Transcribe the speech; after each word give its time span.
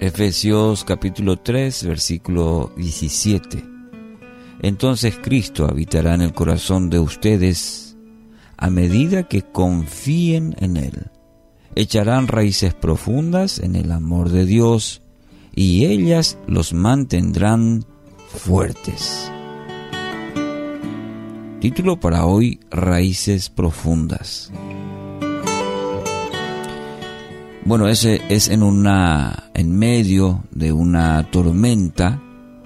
Efesios 0.00 0.82
capítulo 0.84 1.36
3, 1.36 1.84
versículo 1.84 2.72
17. 2.74 3.62
Entonces 4.62 5.18
Cristo 5.22 5.66
habitará 5.66 6.14
en 6.14 6.22
el 6.22 6.32
corazón 6.32 6.88
de 6.88 6.98
ustedes 6.98 7.98
a 8.56 8.70
medida 8.70 9.28
que 9.28 9.42
confíen 9.42 10.56
en 10.58 10.78
Él. 10.78 11.10
Echarán 11.74 12.28
raíces 12.28 12.72
profundas 12.72 13.58
en 13.58 13.76
el 13.76 13.92
amor 13.92 14.30
de 14.30 14.46
Dios 14.46 15.02
y 15.54 15.84
ellas 15.84 16.38
los 16.46 16.72
mantendrán 16.72 17.84
fuertes. 18.26 19.30
Título 21.60 22.00
para 22.00 22.24
hoy, 22.24 22.58
Raíces 22.70 23.50
Profundas. 23.50 24.50
Bueno, 27.66 27.86
ese 27.86 28.22
es 28.30 28.48
en 28.48 28.62
una 28.62 29.49
en 29.60 29.78
medio 29.78 30.42
de 30.50 30.72
una 30.72 31.30
tormenta 31.30 32.20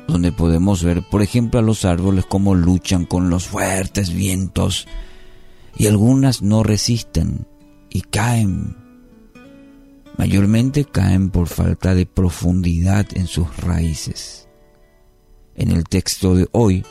donde 0.06 0.30
podemos 0.30 0.84
ver, 0.84 1.02
por 1.02 1.22
ejemplo, 1.22 1.58
a 1.58 1.62
los 1.62 1.84
árboles 1.84 2.24
cómo 2.24 2.54
luchan 2.54 3.04
con 3.04 3.30
los 3.30 3.46
fuertes 3.48 4.14
vientos 4.14 4.86
y 5.76 5.88
algunas 5.88 6.40
no 6.40 6.62
resisten 6.62 7.48
y 7.90 8.02
caen. 8.02 8.76
Mayormente 10.16 10.84
caen 10.84 11.30
por 11.30 11.48
falta 11.48 11.96
de 11.96 12.06
profundidad 12.06 13.06
en 13.14 13.26
sus 13.26 13.56
raíces. 13.56 14.48
En 15.56 15.72
el 15.72 15.84
texto 15.84 16.36
de 16.36 16.48
hoy, 16.52 16.84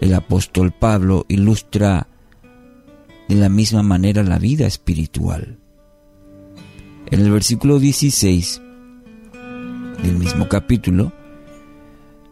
el 0.00 0.14
apóstol 0.14 0.72
Pablo 0.72 1.26
ilustra 1.28 2.06
de 3.28 3.34
la 3.34 3.48
misma 3.48 3.82
manera 3.82 4.22
la 4.22 4.38
vida 4.38 4.68
espiritual. 4.68 5.58
En 7.10 7.20
el 7.20 7.32
versículo 7.32 7.80
16 7.80 8.60
del 8.60 8.73
capítulo, 10.48 11.12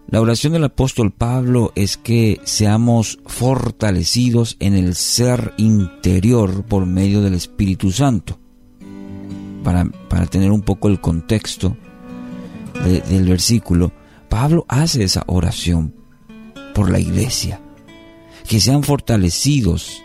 la 0.08 0.20
oración 0.20 0.52
del 0.52 0.64
apóstol 0.64 1.10
Pablo 1.10 1.72
es 1.74 1.96
que 1.96 2.40
seamos 2.44 3.18
fortalecidos 3.26 4.56
en 4.60 4.74
el 4.74 4.94
ser 4.94 5.54
interior 5.56 6.64
por 6.64 6.86
medio 6.86 7.22
del 7.22 7.34
Espíritu 7.34 7.90
Santo. 7.90 8.38
Para, 9.64 9.86
tener 10.26 10.50
un 10.50 10.62
poco 10.62 10.88
el 10.88 11.00
contexto 11.00 11.76
del 12.84 13.28
versículo, 13.28 13.92
Pablo 14.28 14.66
hace 14.68 15.04
esa 15.04 15.24
oración 15.26 15.94
por 16.74 16.90
la 16.90 16.98
iglesia. 16.98 17.60
Que 18.48 18.60
sean 18.60 18.82
fortalecidos 18.82 20.02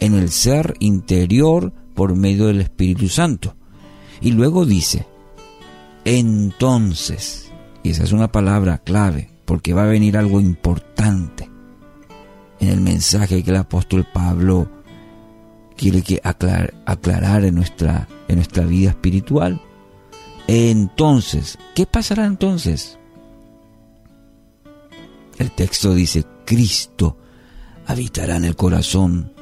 en 0.00 0.14
el 0.14 0.30
ser 0.30 0.74
interior 0.80 1.72
por 1.94 2.14
medio 2.14 2.46
del 2.46 2.60
Espíritu 2.60 3.08
Santo. 3.08 3.56
Y 4.20 4.32
luego 4.32 4.66
dice, 4.66 5.06
entonces, 6.06 7.50
y 7.82 7.90
esa 7.90 8.04
es 8.04 8.12
una 8.12 8.30
palabra 8.30 8.78
clave, 8.78 9.28
porque 9.44 9.74
va 9.74 9.82
a 9.82 9.86
venir 9.86 10.16
algo 10.16 10.40
importante 10.40 11.50
en 12.60 12.68
el 12.68 12.80
mensaje 12.80 13.42
que 13.42 13.50
el 13.50 13.56
apóstol 13.56 14.06
Pablo 14.14 14.70
quiere 15.76 16.02
que 16.02 16.20
aclarar 16.22 17.44
en 17.44 17.56
nuestra, 17.56 18.06
en 18.28 18.36
nuestra 18.36 18.64
vida 18.64 18.90
espiritual. 18.90 19.60
Entonces, 20.46 21.58
¿qué 21.74 21.86
pasará 21.86 22.24
entonces? 22.24 22.98
El 25.38 25.50
texto 25.50 25.92
dice, 25.92 26.24
Cristo 26.44 27.18
habitará 27.84 28.36
en 28.36 28.44
el 28.44 28.54
corazón 28.54 29.32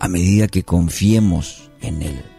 a 0.00 0.08
medida 0.08 0.48
que 0.48 0.64
confiemos 0.64 1.70
en 1.80 2.02
Él. 2.02 2.31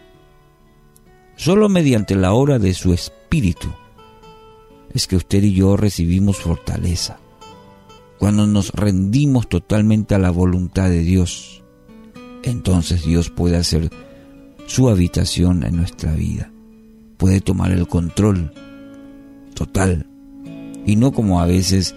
Solo 1.36 1.68
mediante 1.68 2.14
la 2.14 2.32
obra 2.32 2.58
de 2.58 2.74
su 2.74 2.92
Espíritu 2.92 3.68
es 4.92 5.06
que 5.06 5.16
usted 5.16 5.42
y 5.42 5.52
yo 5.52 5.76
recibimos 5.76 6.38
fortaleza. 6.38 7.18
Cuando 8.18 8.46
nos 8.46 8.70
rendimos 8.70 9.48
totalmente 9.48 10.14
a 10.14 10.18
la 10.18 10.30
voluntad 10.30 10.88
de 10.88 11.00
Dios, 11.00 11.62
entonces 12.44 13.04
Dios 13.04 13.30
puede 13.30 13.56
hacer 13.56 13.90
su 14.66 14.88
habitación 14.88 15.64
en 15.64 15.76
nuestra 15.76 16.12
vida. 16.12 16.50
Puede 17.16 17.40
tomar 17.40 17.72
el 17.72 17.88
control 17.88 18.52
total 19.54 20.06
y 20.86 20.96
no 20.96 21.12
como 21.12 21.40
a 21.40 21.46
veces 21.46 21.94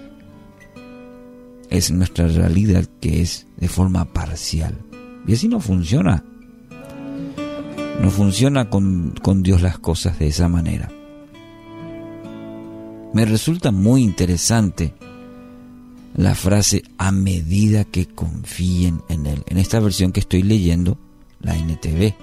es 1.70 1.92
nuestra 1.92 2.28
realidad 2.28 2.86
que 3.02 3.22
es 3.22 3.48
de 3.58 3.68
forma 3.68 4.06
parcial. 4.06 4.78
Y 5.28 5.34
así 5.34 5.48
no 5.48 5.60
funciona. 5.60 6.24
No 8.02 8.12
funciona 8.12 8.70
con, 8.70 9.14
Dios 9.44 9.62
las 9.62 9.80
cosas 9.80 10.20
de 10.20 10.28
esa 10.28 10.48
manera. 10.48 10.90
Me 13.14 13.26
resulta 13.26 13.72
muy 13.72 14.04
interesante 14.04 14.94
la 16.16 16.36
frase 16.36 16.84
a 16.98 17.12
medida 17.12 17.86
que 17.86 18.06
confíen 18.06 19.02
en 19.10 19.26
Él. 19.26 19.44
En 19.48 19.58
esta 19.58 19.80
versión 19.80 20.12
que 20.12 20.20
estoy 20.20 20.44
leyendo, 20.44 20.98
la 21.40 21.56
NTV. 21.56 22.14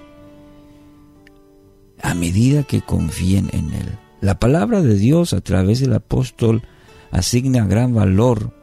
A 2.01 2.13
medida 2.13 2.63
que 2.63 2.81
confíen 2.81 3.49
en 3.51 3.73
Él. 3.73 3.97
La 4.21 4.39
palabra 4.39 4.81
de 4.81 4.95
Dios 4.97 5.33
a 5.33 5.41
través 5.41 5.81
del 5.81 5.93
apóstol 5.93 6.63
asigna 7.11 7.65
gran 7.65 7.93
valor 7.93 8.53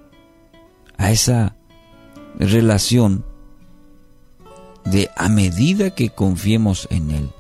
a 0.97 1.11
esa 1.11 1.57
relación 2.39 3.25
de 4.85 5.11
a 5.17 5.29
medida 5.29 5.95
que 5.95 6.11
confiemos 6.11 6.89
en 6.91 7.11
Él. 7.11 7.31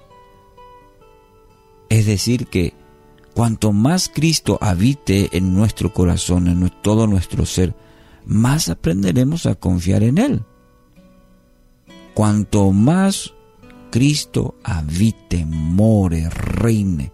Es 1.88 2.06
decir, 2.06 2.46
que 2.46 2.74
cuanto 3.34 3.72
más 3.72 4.10
Cristo 4.12 4.58
habite 4.60 5.36
en 5.36 5.54
nuestro 5.54 5.92
corazón, 5.92 6.48
en 6.48 6.70
todo 6.82 7.06
nuestro 7.06 7.46
ser, 7.46 7.74
más 8.24 8.68
aprenderemos 8.68 9.46
a 9.46 9.54
confiar 9.54 10.02
en 10.02 10.18
Él. 10.18 10.42
Cuanto 12.14 12.70
más 12.72 13.32
Cristo 13.90 14.54
habite, 14.64 15.44
more, 15.46 16.28
reine 16.30 17.12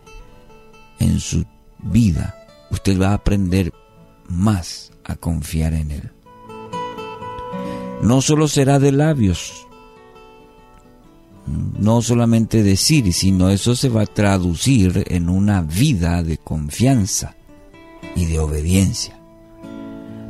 en 0.99 1.21
su 1.21 1.45
vida, 1.79 2.37
usted 2.71 3.01
va 3.01 3.11
a 3.11 3.15
aprender 3.15 3.73
más 4.29 4.93
a 5.05 5.17
confiar 5.17 5.75
en 5.75 5.91
Él. 5.91 6.13
No 8.03 8.23
solo 8.23 8.47
será 8.47 8.79
de 8.79 8.93
labios, 8.93 9.68
no 11.79 12.03
solamente 12.03 12.63
decir, 12.63 13.13
sino 13.13 13.51
eso 13.51 13.75
se 13.75 13.89
va 13.89 14.03
a 14.03 14.07
traducir 14.07 15.05
en 15.09 15.29
una 15.29 15.63
vida 15.63 16.23
de 16.23 16.39
confianza 16.39 17.37
y 18.15 18.27
de 18.27 18.39
obediencia, 18.39 19.19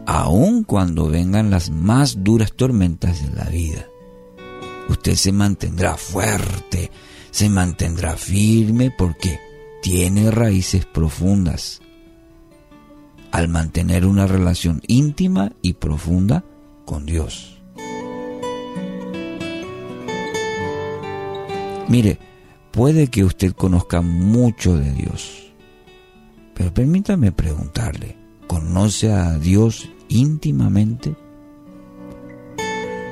aun 0.07 0.65
cuando 0.65 1.09
vengan 1.09 1.51
las 1.51 1.71
más 1.71 2.23
duras 2.23 2.53
tormentas 2.53 3.23
de 3.23 3.35
la 3.35 3.45
vida. 3.49 3.87
Usted 4.89 5.15
se 5.15 5.33
mantendrá 5.33 5.97
fuerte, 5.97 6.91
se 7.31 7.49
mantendrá 7.49 8.17
firme 8.17 8.91
porque 8.91 9.39
tiene 9.83 10.31
raíces 10.31 10.87
profundas. 10.87 11.81
Al 13.31 13.49
mantener 13.49 14.07
una 14.07 14.27
relación 14.27 14.81
íntima 14.87 15.53
y 15.61 15.75
profunda 15.75 16.45
con 16.87 17.05
Dios. 17.05 17.58
Mire, 21.89 22.19
puede 22.71 23.09
que 23.09 23.25
usted 23.25 23.53
conozca 23.53 24.03
mucho 24.03 24.77
de 24.77 24.93
Dios, 24.93 25.53
pero 26.55 26.73
permítame 26.73 27.33
preguntarle, 27.33 28.17
¿conoce 28.47 29.11
a 29.11 29.39
Dios 29.39 29.89
íntimamente? 30.09 31.17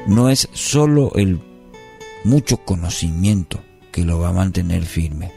No 0.06 0.28
es 0.28 0.48
solo 0.52 1.12
el 1.14 1.40
mucho 2.24 2.58
conocimiento 2.58 3.60
que 3.90 4.04
lo 4.04 4.18
va 4.18 4.28
a 4.28 4.34
mantener 4.34 4.84
firme. 4.84 5.32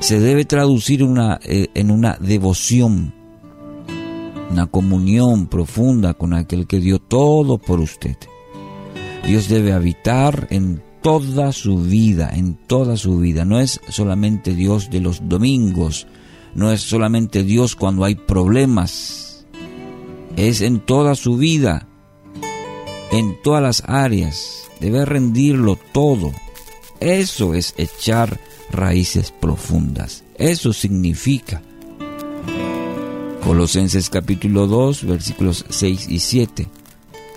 Se 0.00 0.20
debe 0.20 0.44
traducir 0.44 1.02
eh, 1.44 1.68
en 1.72 1.90
una 1.90 2.18
devoción, 2.20 3.14
una 4.50 4.66
comunión 4.66 5.46
profunda 5.46 6.12
con 6.12 6.34
aquel 6.34 6.66
que 6.66 6.78
dio 6.78 6.98
todo 6.98 7.56
por 7.56 7.80
usted. 7.80 8.16
Dios 9.24 9.48
debe 9.48 9.72
habitar 9.72 10.48
en 10.50 10.82
toda 11.02 11.52
su 11.52 11.78
vida, 11.78 12.30
en 12.32 12.54
toda 12.54 12.96
su 12.96 13.18
vida. 13.18 13.44
No 13.44 13.60
es 13.60 13.80
solamente 13.88 14.54
Dios 14.54 14.90
de 14.90 15.00
los 15.00 15.28
domingos, 15.28 16.06
no 16.54 16.72
es 16.72 16.80
solamente 16.80 17.42
Dios 17.42 17.76
cuando 17.76 18.04
hay 18.04 18.14
problemas, 18.14 19.44
es 20.36 20.60
en 20.60 20.80
toda 20.80 21.14
su 21.14 21.36
vida, 21.36 21.88
en 23.10 23.36
todas 23.42 23.62
las 23.62 23.82
áreas. 23.86 24.68
Debe 24.80 25.04
rendirlo 25.04 25.78
todo. 25.92 26.32
Eso 26.98 27.54
es 27.54 27.74
echar 27.76 28.40
raíces 28.70 29.32
profundas. 29.32 30.24
Eso 30.36 30.72
significa. 30.72 31.62
Colosenses 33.44 34.08
capítulo 34.08 34.66
2 34.66 35.04
versículos 35.04 35.64
6 35.68 36.08
y 36.08 36.20
7 36.20 36.68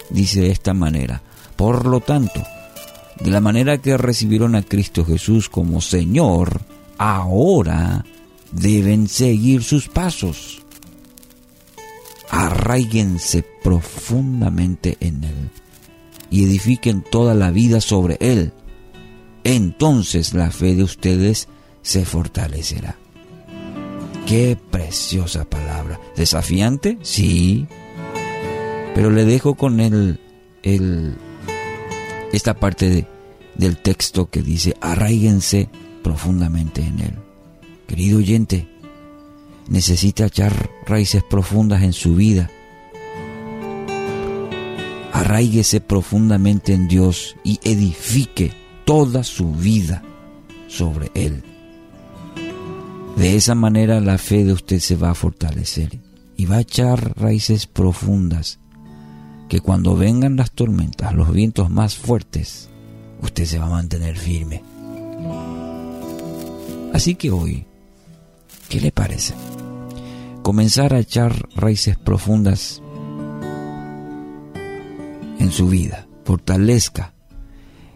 dice 0.09 0.41
de 0.41 0.51
esta 0.51 0.73
manera, 0.73 1.21
por 1.56 1.85
lo 1.85 2.00
tanto, 2.00 2.44
de 3.19 3.31
la 3.31 3.41
manera 3.41 3.77
que 3.77 3.97
recibieron 3.97 4.56
a 4.56 4.63
Cristo 4.63 5.06
Jesús 5.06 5.50
como 5.50 5.81
Señor, 5.81 6.62
ahora 6.97 8.06
deben 8.51 9.07
seguir 9.07 9.63
sus 9.63 9.88
pasos. 9.88 10.62
Arraíguense 12.29 13.45
profundamente 13.63 14.97
en 15.00 15.23
Él 15.23 15.50
y 16.29 16.44
edifiquen 16.44 17.03
toda 17.09 17.33
la 17.33 17.51
vida 17.51 17.81
sobre 17.81 18.17
Él. 18.19 18.51
Entonces 19.44 20.33
la 20.33 20.51
fe 20.51 20.75
de 20.75 20.83
ustedes 20.83 21.47
se 21.81 22.03
fortalecerá. 22.03 22.97
Qué 24.25 24.57
preciosa 24.71 25.45
palabra. 25.45 26.00
¿Desafiante? 26.15 26.97
Sí. 27.03 27.68
Pero 28.95 29.11
le 29.11 29.23
dejo 29.23 29.53
con 29.53 29.79
él 29.79 30.19
el, 30.63 31.15
esta 32.35 32.53
parte 32.53 33.07
del 33.55 33.77
texto 33.77 34.29
que 34.29 34.41
dice, 34.41 34.75
arraíguense 34.81 35.69
profundamente 36.03 36.81
en 36.81 36.99
él. 36.99 37.13
Querido 37.87 38.17
oyente, 38.17 38.67
necesita 39.67 40.25
echar 40.25 40.69
raíces 40.85 41.23
profundas 41.23 41.83
en 41.83 41.93
su 41.93 42.15
vida. 42.15 42.49
Arraíguese 45.13 45.79
profundamente 45.81 46.73
en 46.73 46.87
Dios 46.87 47.35
y 47.43 47.59
edifique 47.63 48.51
toda 48.83 49.23
su 49.23 49.53
vida 49.53 50.03
sobre 50.67 51.09
Él. 51.15 51.41
De 53.15 53.37
esa 53.37 53.55
manera 53.55 54.01
la 54.01 54.17
fe 54.17 54.43
de 54.43 54.51
usted 54.51 54.79
se 54.79 54.97
va 54.97 55.11
a 55.11 55.15
fortalecer 55.15 55.99
y 56.35 56.45
va 56.45 56.57
a 56.57 56.61
echar 56.61 57.17
raíces 57.17 57.65
profundas 57.65 58.59
que 59.50 59.59
cuando 59.59 59.95
vengan 59.95 60.36
las 60.36 60.51
tormentas, 60.51 61.13
los 61.13 61.31
vientos 61.31 61.69
más 61.69 61.95
fuertes, 61.95 62.69
usted 63.21 63.45
se 63.45 63.59
va 63.59 63.68
a 63.68 63.69
mantener 63.69 64.18
firme. 64.18 64.63
Así 66.94 67.15
que 67.15 67.31
hoy, 67.31 67.65
¿qué 68.69 68.80
le 68.81 68.92
parece? 68.92 69.33
Comenzar 70.42 70.94
a 70.94 71.00
echar 71.00 71.47
raíces 71.56 71.97
profundas 71.97 72.81
en 75.39 75.51
su 75.51 75.68
vida, 75.68 76.07
fortalezca 76.24 77.13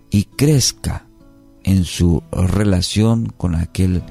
y 0.09 0.23
crezca 0.25 1.07
en 1.63 1.83
su 1.83 2.23
relación 2.31 3.27
con 3.37 3.55
aquel 3.55 4.03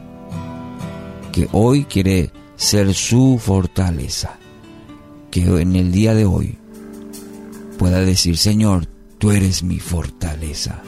que 1.32 1.48
hoy 1.52 1.84
quiere 1.84 2.30
ser 2.56 2.94
su 2.94 3.38
fortaleza. 3.40 4.38
Que 5.30 5.42
en 5.42 5.76
el 5.76 5.92
día 5.92 6.14
de 6.14 6.24
hoy 6.24 6.58
pueda 7.78 8.00
decir, 8.00 8.36
Señor, 8.36 8.86
tú 9.18 9.30
eres 9.30 9.62
mi 9.62 9.78
fortaleza. 9.78 10.82